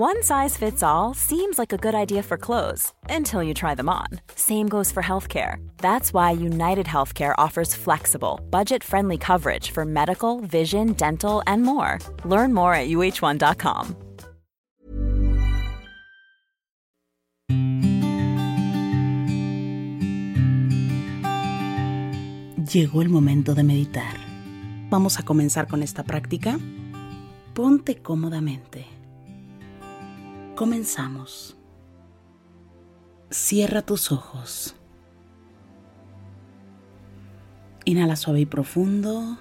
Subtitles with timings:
[0.00, 3.90] One size fits all seems like a good idea for clothes until you try them
[3.90, 4.06] on.
[4.34, 5.56] Same goes for healthcare.
[5.76, 11.98] That's why United Healthcare offers flexible, budget friendly coverage for medical, vision, dental, and more.
[12.24, 13.94] Learn more at uh1.com.
[22.72, 24.16] Llegó el momento de meditar.
[24.88, 26.58] Vamos a comenzar con esta práctica.
[27.52, 28.99] Ponte cómodamente
[30.60, 31.56] Comenzamos.
[33.30, 34.76] Cierra tus ojos.
[37.86, 39.38] Inhala suave y profundo.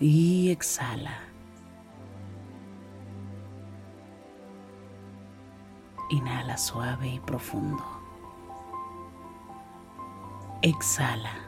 [0.00, 1.16] Y exhala.
[6.10, 7.84] Inhala suave y profundo.
[10.60, 11.43] Exhala.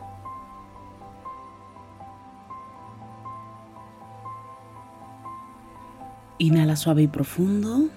[6.39, 7.89] Inhala suave y profundo.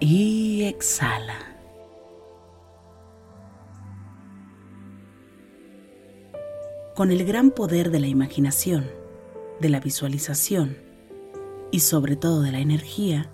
[0.00, 1.34] Y exhala.
[6.94, 8.90] Con el gran poder de la imaginación,
[9.60, 10.76] de la visualización
[11.70, 13.30] y sobre todo de la energía,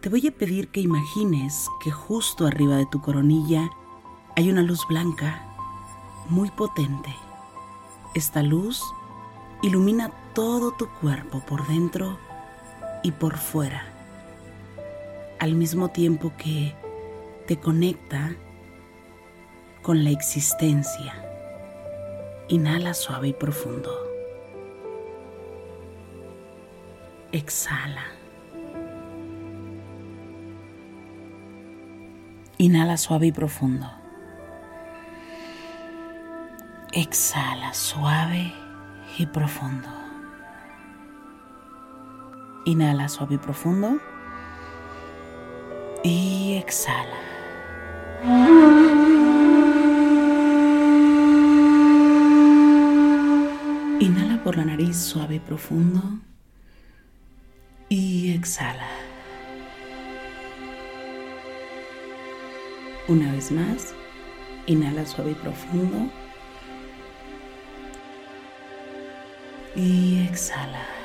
[0.00, 3.68] te voy a pedir que imagines que justo arriba de tu coronilla
[4.36, 5.44] hay una luz blanca
[6.28, 7.14] muy potente.
[8.14, 8.82] Esta luz
[9.62, 12.16] ilumina todo tu cuerpo por dentro
[13.02, 13.82] y por fuera,
[15.40, 16.76] al mismo tiempo que
[17.48, 18.36] te conecta
[19.82, 21.12] con la existencia.
[22.46, 23.90] Inhala suave y profundo.
[27.32, 28.04] Exhala.
[32.58, 33.90] Inhala suave y profundo.
[36.92, 38.54] Exhala suave
[39.18, 40.07] y profundo.
[42.68, 43.98] Inhala suave y profundo.
[46.04, 47.16] Y exhala.
[54.00, 56.02] Inhala por la nariz suave y profundo.
[57.88, 58.90] Y exhala.
[63.08, 63.94] Una vez más,
[64.66, 66.10] inhala suave y profundo.
[69.74, 70.97] Y exhala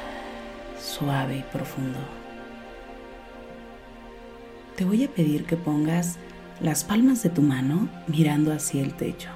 [0.93, 1.97] suave y profundo.
[4.75, 6.17] Te voy a pedir que pongas
[6.61, 9.29] las palmas de tu mano mirando hacia el techo.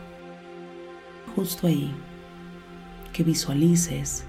[1.36, 1.94] Justo ahí,
[3.12, 4.24] que visualices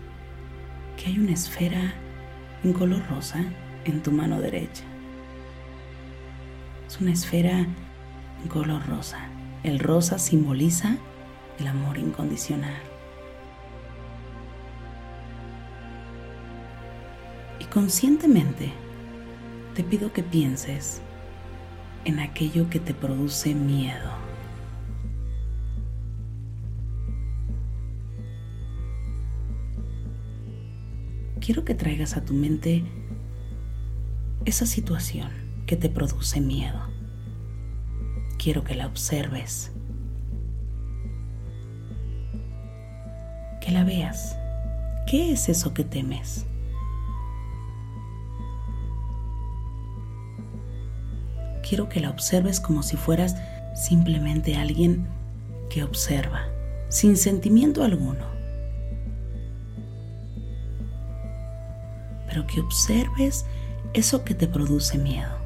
[0.97, 1.94] que hay una esfera
[2.65, 3.44] en color rosa
[3.84, 4.84] en tu mano derecha.
[6.87, 9.28] Es una esfera en color rosa.
[9.65, 10.97] El rosa simboliza
[11.59, 12.88] el amor incondicional.
[17.73, 18.73] Conscientemente
[19.75, 21.03] te pido que pienses
[22.05, 24.11] en aquello que te produce miedo.
[31.41, 32.84] Quiero que traigas a tu mente
[34.45, 35.31] esa situación
[35.67, 36.81] que te produce miedo.
[38.39, 39.73] Quiero que la observes,
[43.61, 44.37] que la veas.
[45.06, 46.47] ¿Qué es eso que temes?
[51.69, 53.37] Quiero que la observes como si fueras
[53.75, 55.06] simplemente alguien
[55.69, 56.47] que observa,
[56.89, 58.27] sin sentimiento alguno.
[62.27, 63.45] Pero que observes
[63.93, 65.37] eso que te produce miedo.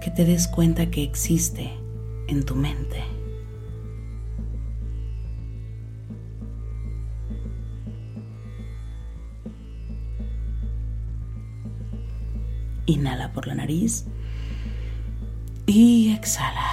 [0.00, 1.70] Que te des cuenta que existe
[2.28, 3.17] en tu mente.
[12.88, 14.06] Inhala por la nariz
[15.66, 16.64] y exhala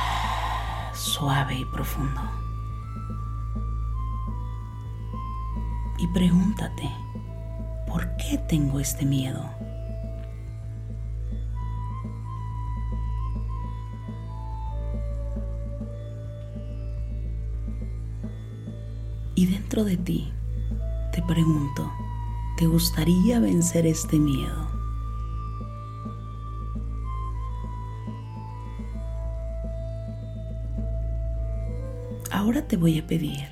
[0.94, 2.22] suave y profundo.
[5.98, 6.90] Y pregúntate,
[7.86, 9.44] ¿por qué tengo este miedo?
[19.36, 20.32] Y dentro de ti,
[21.12, 21.92] te pregunto,
[22.56, 24.65] ¿te gustaría vencer este miedo?
[32.56, 33.50] Ahora te voy a pedir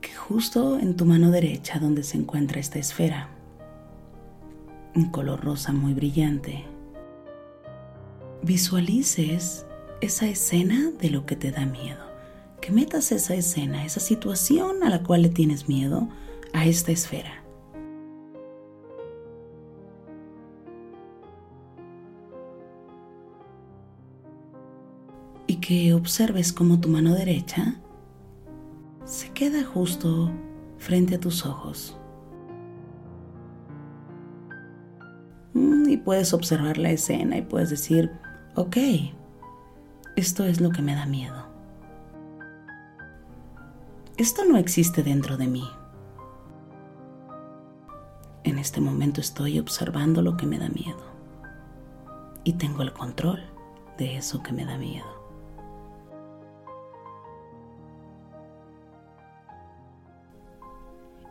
[0.00, 3.28] que justo en tu mano derecha donde se encuentra esta esfera,
[4.94, 6.64] un color rosa muy brillante,
[8.42, 9.66] visualices
[10.00, 12.04] esa escena de lo que te da miedo,
[12.60, 16.08] que metas esa escena, esa situación a la cual le tienes miedo,
[16.52, 17.42] a esta esfera.
[25.66, 27.74] Que observes cómo tu mano derecha
[29.04, 30.30] se queda justo
[30.78, 31.98] frente a tus ojos.
[35.54, 38.12] Mm, y puedes observar la escena y puedes decir,
[38.54, 38.76] ok,
[40.14, 41.48] esto es lo que me da miedo.
[44.18, 45.68] Esto no existe dentro de mí.
[48.44, 51.02] En este momento estoy observando lo que me da miedo
[52.44, 53.40] y tengo el control
[53.98, 55.15] de eso que me da miedo.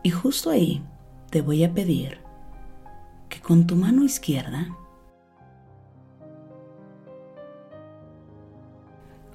[0.06, 0.84] Y justo ahí
[1.32, 2.20] te voy a pedir
[3.28, 4.68] que con tu mano izquierda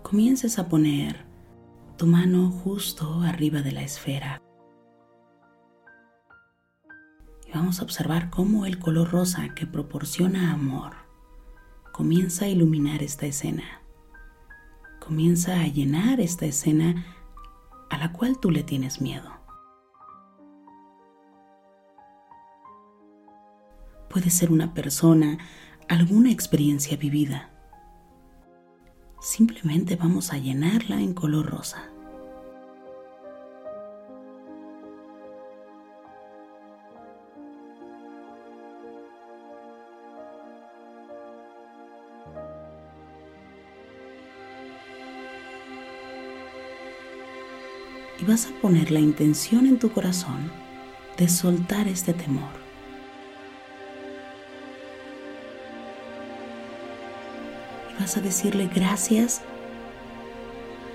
[0.01, 1.25] comiences a poner
[1.97, 4.41] tu mano justo arriba de la esfera.
[7.45, 10.93] Y vamos a observar cómo el color rosa que proporciona amor
[11.91, 13.81] comienza a iluminar esta escena.
[15.05, 17.03] Comienza a llenar esta escena
[17.89, 19.40] a la cual tú le tienes miedo.
[24.11, 25.37] Puede ser una persona,
[25.87, 27.49] alguna experiencia vivida.
[29.21, 31.87] Simplemente vamos a llenarla en color rosa.
[48.19, 50.51] y vas a poner la intención en tu corazón
[51.17, 52.60] de soltar este temor.
[58.01, 59.43] Vas a decirle gracias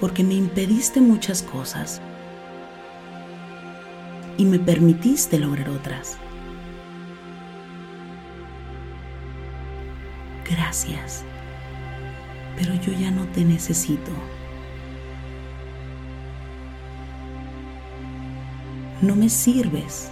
[0.01, 2.01] porque me impediste muchas cosas
[4.37, 6.19] y me permitiste lograr otras.
[10.51, 11.25] Gracias,
[12.57, 14.11] pero yo ya no te necesito.
[19.01, 20.11] No me sirves.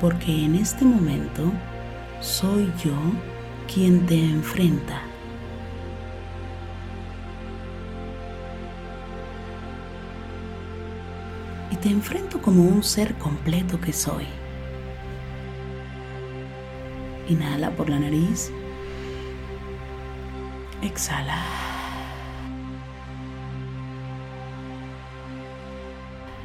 [0.00, 1.52] Porque en este momento
[2.22, 2.94] soy yo
[3.72, 5.02] quien te enfrenta.
[11.70, 14.26] Y te enfrento como un ser completo que soy.
[17.28, 18.52] Inhala por la nariz.
[20.80, 21.42] Exhala.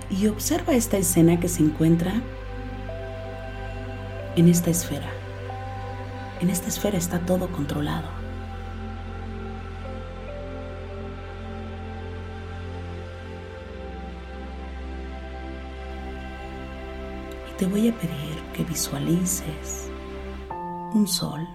[0.09, 2.13] Y observa esta escena que se encuentra
[4.35, 5.16] en esta esfera.
[6.39, 8.07] En esta esfera está todo controlado.
[17.49, 19.89] Y te voy a pedir que visualices
[20.93, 21.47] un sol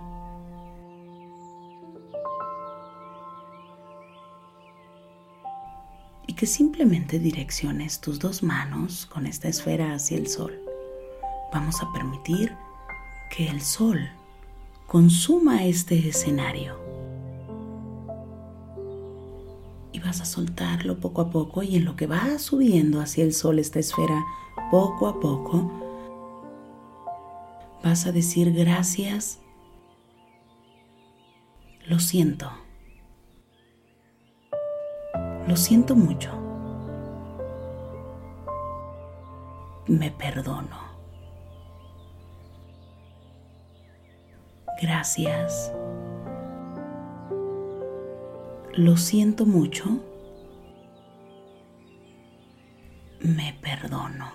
[6.26, 10.60] y que simplemente direcciones tus dos manos con esta esfera hacia el sol.
[11.52, 12.56] Vamos a permitir
[13.30, 14.10] que el sol
[14.92, 16.76] consuma este escenario.
[19.90, 23.32] Y vas a soltarlo poco a poco y en lo que va subiendo hacia el
[23.32, 24.22] sol esta esfera,
[24.70, 25.72] poco a poco,
[27.82, 29.40] vas a decir gracias,
[31.86, 32.50] lo siento,
[35.48, 36.32] lo siento mucho,
[39.86, 40.81] me perdono.
[44.82, 45.72] Gracias.
[48.74, 49.84] Lo siento mucho.
[53.20, 54.32] Me perdono.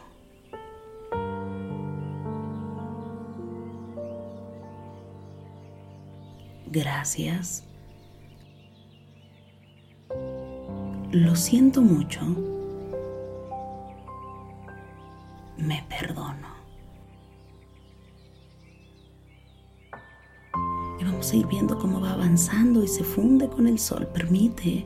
[6.68, 7.68] Gracias.
[11.12, 12.57] Lo siento mucho.
[21.36, 24.08] Ir viendo cómo va avanzando y se funde con el sol.
[24.14, 24.86] Permite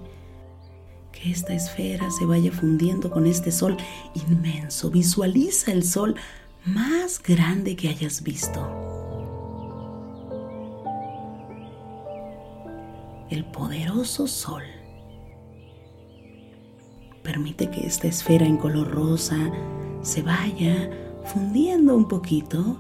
[1.12, 3.78] que esta esfera se vaya fundiendo con este sol
[4.14, 4.90] inmenso.
[4.90, 6.16] Visualiza el sol
[6.66, 8.60] más grande que hayas visto.
[13.30, 14.64] El poderoso sol.
[17.24, 19.38] Permite que esta esfera en color rosa
[20.02, 20.90] se vaya
[21.24, 22.78] fundiendo un poquito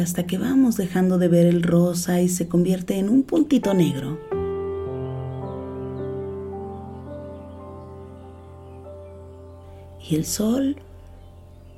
[0.00, 4.18] hasta que vamos dejando de ver el rosa y se convierte en un puntito negro.
[10.08, 10.76] Y el sol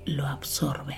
[0.05, 0.97] lo absorbe.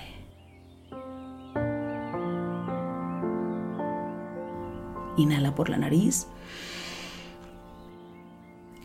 [5.15, 6.27] Inhala por la nariz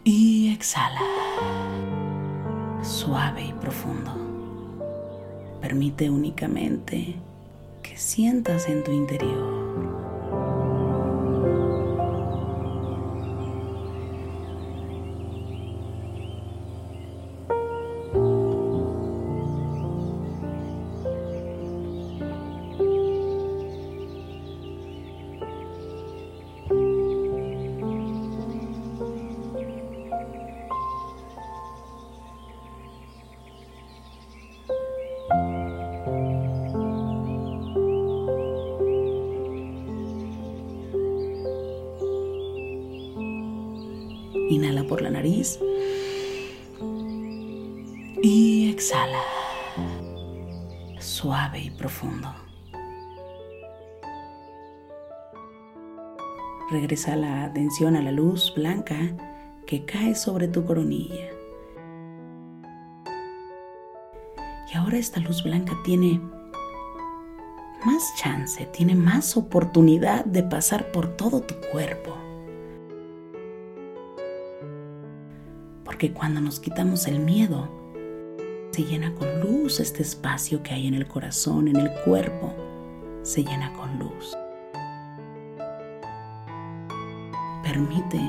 [0.04, 1.00] y exhala
[2.82, 4.14] suave y profundo.
[5.60, 7.16] Permite únicamente
[7.98, 9.57] sientas en tu interior
[44.88, 45.60] por la nariz.
[48.22, 49.22] Y exhala.
[50.98, 52.34] Suave y profundo.
[56.70, 58.96] Regresa la atención a la luz blanca
[59.66, 61.30] que cae sobre tu coronilla.
[64.72, 66.20] Y ahora esta luz blanca tiene
[67.86, 72.27] más chance, tiene más oportunidad de pasar por todo tu cuerpo.
[75.98, 77.68] Porque cuando nos quitamos el miedo,
[78.70, 82.54] se llena con luz este espacio que hay en el corazón, en el cuerpo,
[83.24, 84.36] se llena con luz.
[87.64, 88.20] Permite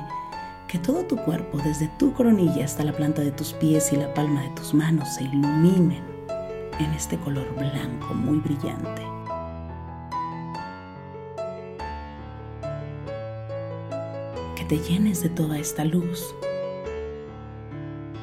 [0.68, 4.12] que todo tu cuerpo, desde tu coronilla hasta la planta de tus pies y la
[4.16, 6.02] palma de tus manos, se iluminen
[6.80, 9.04] en este color blanco muy brillante.
[14.56, 16.34] Que te llenes de toda esta luz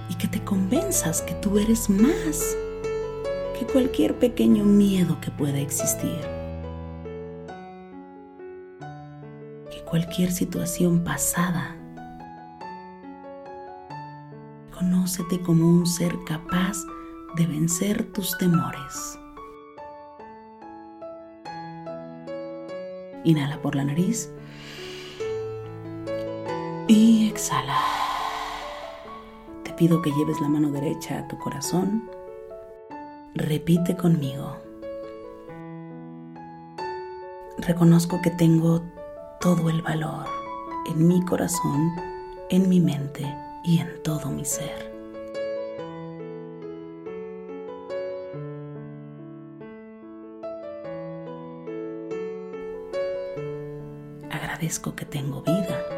[0.08, 2.56] y que te convenzas que tú eres más
[3.58, 6.20] que cualquier pequeño miedo que pueda existir.
[9.70, 11.76] Que cualquier situación pasada.
[14.72, 16.76] Conócete como un ser capaz
[17.36, 19.18] de vencer tus temores.
[23.25, 24.30] Inhala por la nariz
[26.86, 28.05] y exhala
[29.76, 32.11] pido que lleves la mano derecha a tu corazón.
[33.35, 34.56] Repite conmigo.
[37.59, 38.83] Reconozco que tengo
[39.40, 40.26] todo el valor
[40.87, 41.92] en mi corazón,
[42.49, 43.26] en mi mente
[43.64, 44.95] y en todo mi ser.
[54.30, 55.95] Agradezco que tengo vida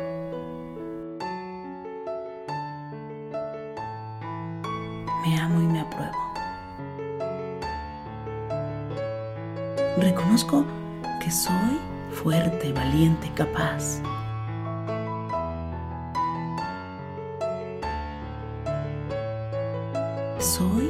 [10.01, 10.65] Reconozco
[11.21, 11.81] que soy
[12.13, 14.01] fuerte, valiente, capaz.
[20.39, 20.89] Soy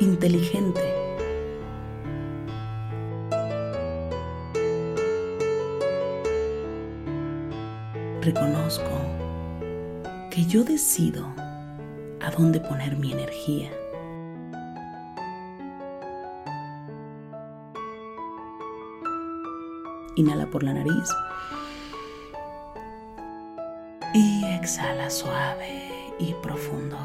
[0.00, 0.82] inteligente.
[8.20, 8.84] Reconozco
[10.30, 11.26] que yo decido
[12.20, 13.70] a dónde poner mi energía.
[20.18, 21.08] Inhala por la nariz
[24.12, 26.98] y exhala suave y profundo.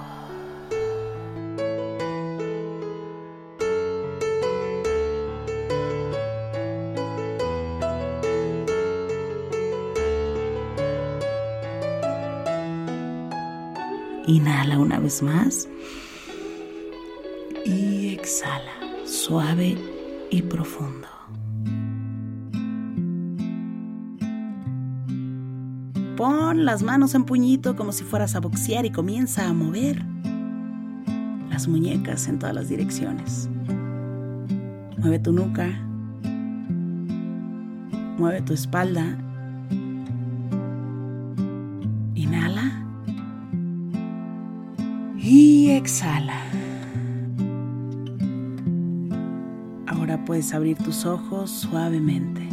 [14.25, 15.69] Inhala una vez más.
[17.63, 18.73] Y exhala,
[19.05, 19.77] suave
[20.31, 21.07] y profundo.
[26.55, 30.03] Las manos en puñito como si fueras a boxear y comienza a mover
[31.49, 33.49] las muñecas en todas las direcciones.
[34.97, 35.67] Mueve tu nuca.
[38.17, 39.17] Mueve tu espalda
[45.23, 46.41] y exhala.
[49.87, 52.52] Ahora puedes abrir tus ojos suavemente.